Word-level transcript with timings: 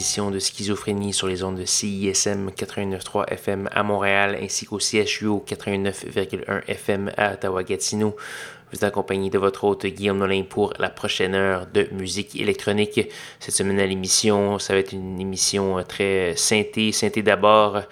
De 0.00 0.38
Schizophrénie 0.38 1.12
sur 1.12 1.26
les 1.26 1.44
ondes 1.44 1.58
de 1.58 1.66
CISM 1.66 2.48
89.3 2.56 3.28
FM 3.28 3.68
à 3.70 3.82
Montréal 3.82 4.38
ainsi 4.40 4.64
qu'au 4.64 4.78
CHU 4.78 5.26
89.1 5.46 6.62
FM 6.66 7.10
à 7.18 7.34
Ottawa-Gatineau. 7.34 8.16
Vous 8.72 8.78
êtes 8.78 8.84
accompagné 8.84 9.28
de 9.28 9.36
votre 9.36 9.64
hôte 9.64 9.84
Guillaume 9.84 10.16
Nolin 10.16 10.44
pour 10.48 10.72
la 10.78 10.88
prochaine 10.88 11.34
heure 11.34 11.66
de 11.66 11.86
musique 11.92 12.34
électronique. 12.40 13.10
Cette 13.40 13.54
semaine 13.54 13.78
à 13.78 13.84
l'émission, 13.84 14.58
ça 14.58 14.72
va 14.72 14.78
être 14.78 14.92
une 14.92 15.20
émission 15.20 15.82
très 15.86 16.34
synthé, 16.34 16.92
synthé 16.92 17.20
d'abord. 17.22 17.82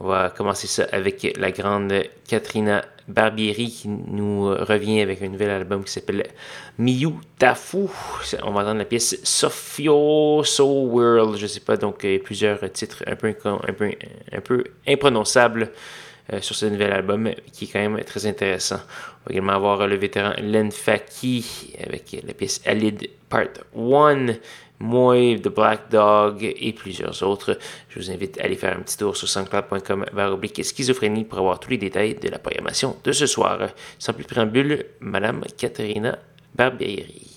On 0.00 0.06
va 0.06 0.30
commencer 0.30 0.68
ça 0.68 0.86
avec 0.92 1.26
la 1.36 1.50
grande 1.50 1.92
Katrina 2.28 2.84
Barbieri 3.08 3.68
qui 3.68 3.88
nous 3.88 4.44
revient 4.44 5.00
avec 5.00 5.22
un 5.22 5.28
nouvel 5.28 5.50
album 5.50 5.82
qui 5.82 5.90
s'appelle 5.90 6.24
Miyu 6.78 7.14
Tafu. 7.36 7.88
On 8.44 8.52
va 8.52 8.60
entendre 8.60 8.78
la 8.78 8.84
pièce 8.84 9.18
Sofio 9.24 10.44
So 10.44 10.66
World. 10.66 11.36
Je 11.36 11.48
sais 11.48 11.58
pas, 11.58 11.76
donc 11.76 12.00
il 12.04 12.12
y 12.12 12.16
a 12.16 12.18
plusieurs 12.20 12.60
titres 12.70 13.02
un 13.08 13.16
peu, 13.16 13.34
un 13.44 13.72
peu, 13.72 13.90
un 14.30 14.40
peu 14.40 14.64
imprononçables 14.86 15.72
euh, 16.32 16.40
sur 16.42 16.54
ce 16.54 16.66
nouvel 16.66 16.92
album 16.92 17.30
qui 17.52 17.64
est 17.64 17.68
quand 17.68 17.80
même 17.80 18.00
très 18.04 18.24
intéressant. 18.24 18.76
On 18.76 19.30
va 19.30 19.32
également 19.32 19.54
avoir 19.54 19.84
le 19.88 19.96
vétéran 19.96 20.34
Len 20.40 20.70
Faki 20.70 21.74
avec 21.84 22.22
la 22.24 22.34
pièce 22.34 22.60
Alid 22.64 23.10
Part 23.28 23.48
1. 23.76 24.26
Moi, 24.80 25.38
The 25.38 25.48
Black 25.48 25.90
Dog 25.90 26.42
et 26.42 26.72
plusieurs 26.72 27.22
autres. 27.22 27.58
Je 27.88 27.98
vous 27.98 28.10
invite 28.10 28.38
à 28.40 28.44
aller 28.44 28.56
faire 28.56 28.76
un 28.76 28.80
petit 28.80 28.96
tour 28.96 29.16
sur 29.16 29.28
soundcloud.com 29.28 30.06
oblique 30.32 30.64
schizophrénie 30.64 31.24
pour 31.24 31.38
avoir 31.38 31.58
tous 31.58 31.70
les 31.70 31.78
détails 31.78 32.14
de 32.14 32.28
la 32.28 32.38
programmation 32.38 32.96
de 33.02 33.12
ce 33.12 33.26
soir. 33.26 33.70
Sans 33.98 34.12
plus 34.12 34.24
de 34.24 34.28
préambule, 34.28 34.84
Madame 35.00 35.42
Katharina 35.56 36.18
Barbieri. 36.54 37.27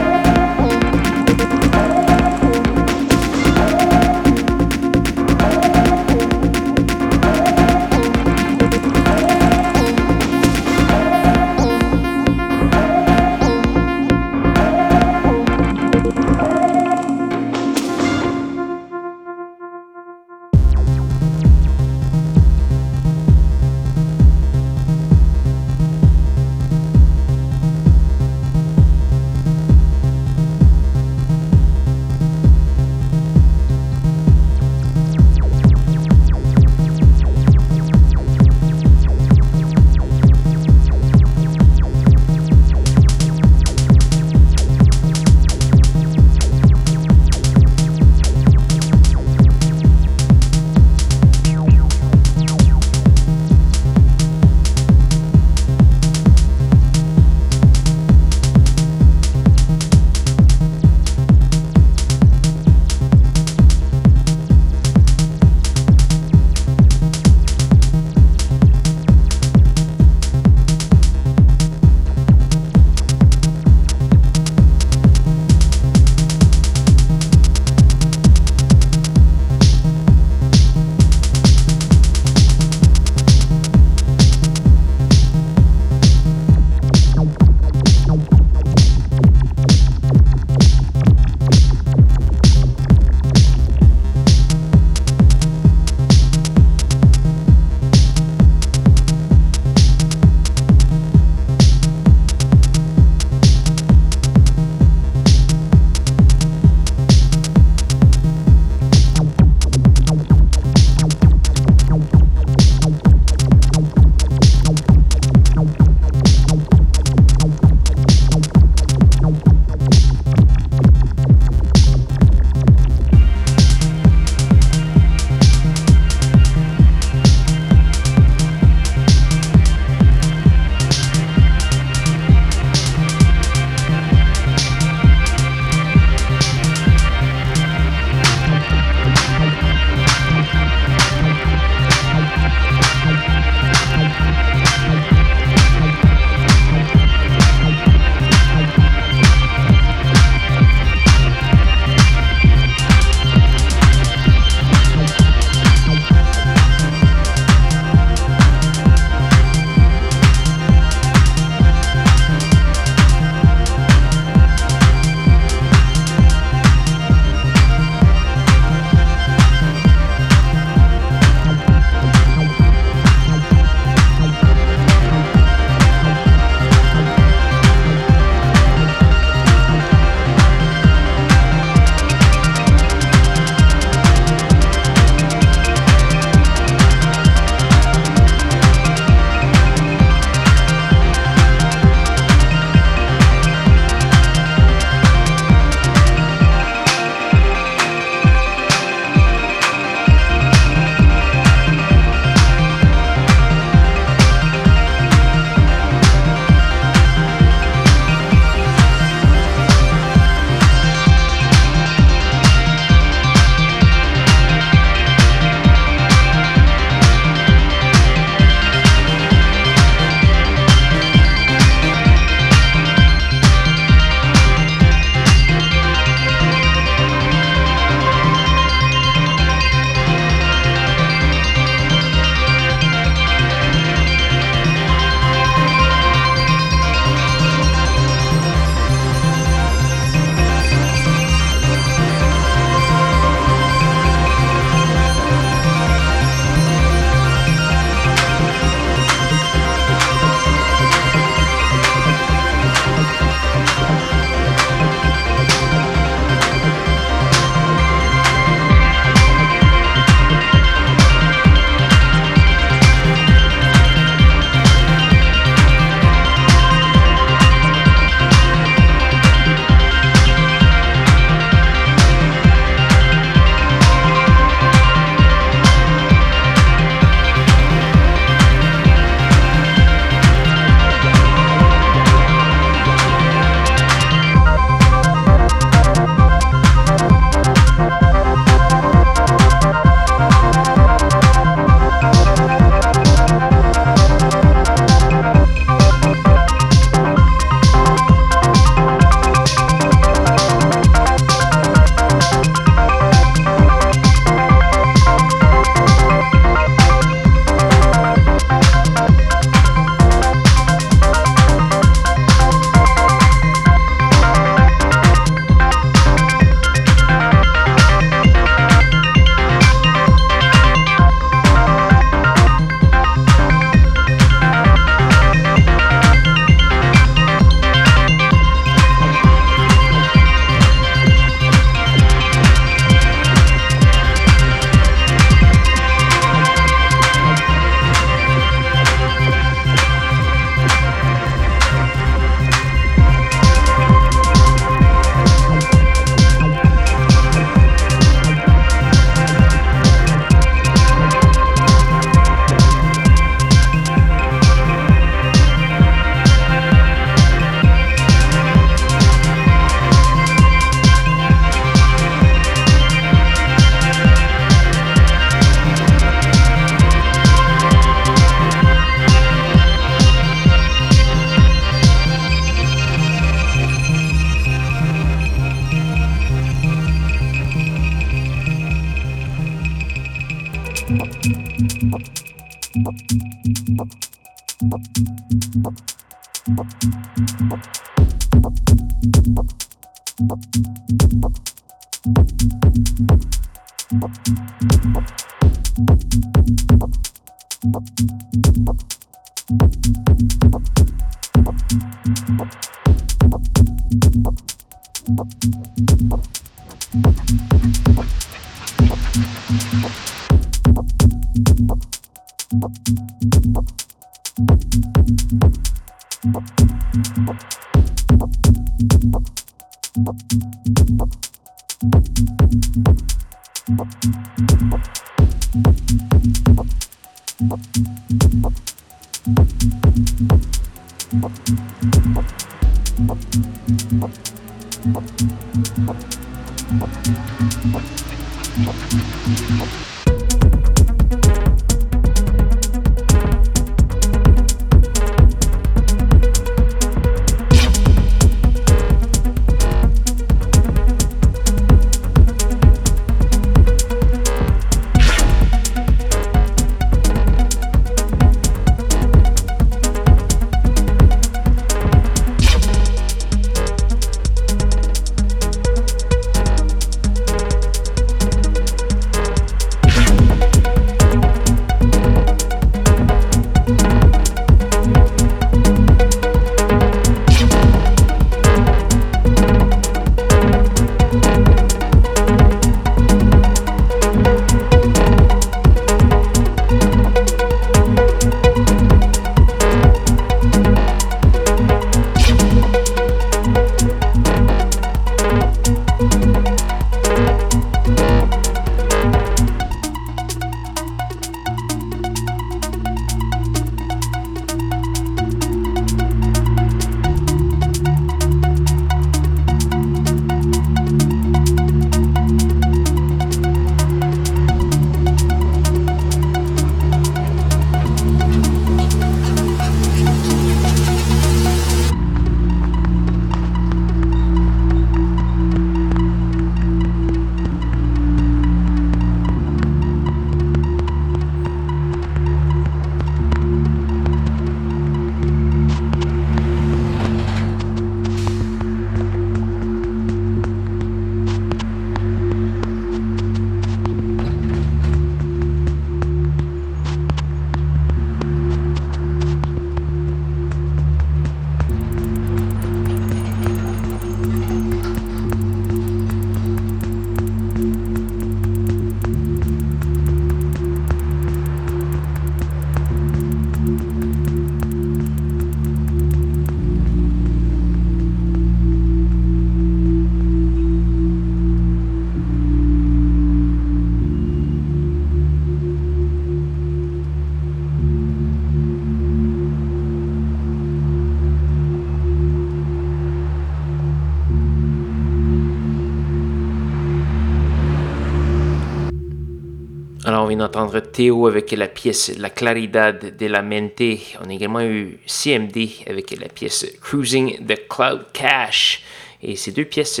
D'entendre 590.36 590.80
Théo 590.80 591.26
avec 591.26 591.50
la 591.52 591.68
pièce 591.68 592.16
La 592.18 592.30
Claridad 592.30 593.16
de 593.16 593.26
la 593.26 593.42
Mente. 593.42 593.82
On 594.24 594.28
a 594.28 594.32
également 594.32 594.62
eu 594.62 594.98
CMD 595.06 595.68
avec 595.86 596.10
la 596.18 596.28
pièce 596.28 596.66
Cruising 596.80 597.44
the 597.46 597.68
Cloud 597.68 598.06
Cache. 598.12 598.82
Et 599.22 599.36
ces 599.36 599.52
deux 599.52 599.64
pièces 599.64 600.00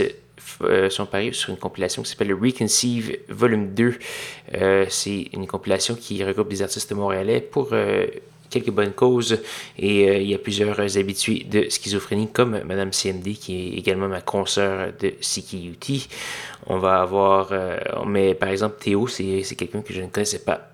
euh, 0.62 0.90
sont 0.90 1.06
parues 1.06 1.34
sur 1.34 1.50
une 1.50 1.56
compilation 1.56 2.02
qui 2.02 2.10
s'appelle 2.10 2.32
Reconceive 2.32 3.18
Volume 3.28 3.74
2. 3.74 3.98
Euh, 4.54 4.86
c'est 4.88 5.28
une 5.32 5.46
compilation 5.46 5.94
qui 5.94 6.22
regroupe 6.22 6.48
des 6.48 6.62
artistes 6.62 6.92
montréalais 6.92 7.40
pour 7.40 7.70
euh, 7.72 8.06
quelques 8.54 8.70
bonnes 8.70 8.92
causes 8.92 9.40
et 9.78 10.22
il 10.22 10.28
y 10.28 10.34
a 10.34 10.38
plusieurs 10.38 10.78
habitués 10.96 11.44
de 11.44 11.68
schizophrénie 11.68 12.28
comme 12.32 12.60
Madame 12.64 12.90
CMD 12.92 13.34
qui 13.34 13.56
est 13.56 13.78
également 13.78 14.08
ma 14.08 14.20
consoeur 14.20 14.92
de 15.00 15.08
CKUT. 15.20 16.08
On 16.66 16.78
va 16.78 17.00
avoir, 17.00 17.48
euh, 17.50 17.76
mais 18.06 18.34
par 18.34 18.48
exemple, 18.48 18.76
Théo, 18.80 19.08
c'est 19.08 19.56
quelqu'un 19.56 19.82
que 19.82 19.92
je 19.92 20.00
ne 20.00 20.06
connaissais 20.06 20.38
pas 20.38 20.70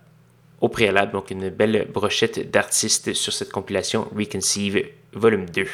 au 0.60 0.68
préalable, 0.68 1.12
donc 1.12 1.30
une 1.30 1.48
belle 1.48 1.88
brochette 1.92 2.50
d'artistes 2.50 3.14
sur 3.14 3.32
cette 3.32 3.50
compilation 3.50 4.06
Reconceive 4.14 4.84
volume 5.12 5.46
2. 5.46 5.64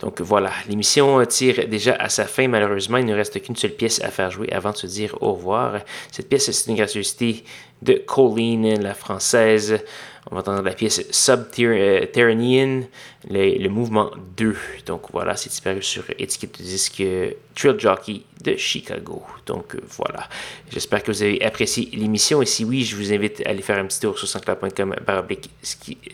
Donc 0.00 0.20
voilà, 0.20 0.50
l'émission 0.68 1.24
tire 1.24 1.68
déjà 1.68 1.94
à 1.94 2.08
sa 2.08 2.24
fin. 2.24 2.48
Malheureusement, 2.48 2.98
il 2.98 3.06
ne 3.06 3.14
reste 3.14 3.40
qu'une 3.40 3.56
seule 3.56 3.70
pièce 3.70 4.02
à 4.02 4.10
faire 4.10 4.30
jouer 4.30 4.52
avant 4.52 4.72
de 4.72 4.76
se 4.76 4.86
dire 4.86 5.16
au 5.20 5.32
revoir. 5.32 5.80
Cette 6.10 6.28
pièce, 6.28 6.50
c'est 6.50 6.70
une 6.70 6.76
gracieuseté 6.76 7.44
de 7.82 7.94
Colleen, 7.94 8.82
la 8.82 8.94
française. 8.94 9.78
On 10.30 10.34
va 10.34 10.40
entendre 10.40 10.62
la 10.62 10.72
pièce 10.72 11.06
Subterranean, 11.10 12.82
le, 13.30 13.58
le, 13.58 13.68
mouvement 13.68 14.10
2. 14.36 14.56
Donc 14.86 15.02
voilà, 15.12 15.36
c'est 15.36 15.50
disparu 15.50 15.82
sur 15.82 16.02
étiquette 16.18 16.58
de 16.58 16.64
disque 16.64 17.02
Trill 17.54 17.78
Jockey 17.78 18.22
de 18.42 18.56
Chicago. 18.56 19.22
Donc 19.46 19.76
voilà, 19.96 20.28
j'espère 20.70 21.04
que 21.04 21.12
vous 21.12 21.22
avez 21.22 21.40
apprécié 21.44 21.88
l'émission. 21.92 22.42
Et 22.42 22.46
si 22.46 22.64
oui, 22.64 22.84
je 22.84 22.96
vous 22.96 23.12
invite 23.12 23.46
à 23.46 23.50
aller 23.50 23.62
faire 23.62 23.78
un 23.78 23.86
petit 23.86 24.00
tour 24.00 24.18
sur 24.18 24.26
sanscloud.com 24.26 24.96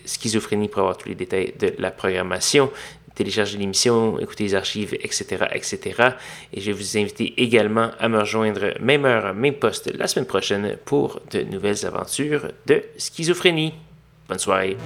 schizophrénie 0.04 0.68
pour 0.68 0.80
avoir 0.80 0.98
tous 0.98 1.08
les 1.08 1.14
détails 1.14 1.54
de 1.58 1.74
la 1.78 1.90
programmation 1.90 2.70
télécharger 3.14 3.58
l'émission, 3.58 4.18
écouter 4.18 4.44
les 4.44 4.54
archives, 4.54 4.94
etc., 4.94 5.44
etc. 5.52 6.10
Et 6.52 6.60
je 6.60 6.66
vais 6.66 6.72
vous 6.72 6.96
inviter 6.96 7.34
également 7.36 7.90
à 7.98 8.08
me 8.08 8.18
rejoindre 8.18 8.72
même 8.80 9.04
heure, 9.04 9.34
même 9.34 9.54
poste 9.54 9.92
la 9.94 10.06
semaine 10.06 10.26
prochaine 10.26 10.76
pour 10.84 11.20
de 11.30 11.42
nouvelles 11.42 11.84
aventures 11.86 12.48
de 12.66 12.82
schizophrénie. 12.96 13.74
Bonne 14.28 14.38
soirée. 14.38 14.76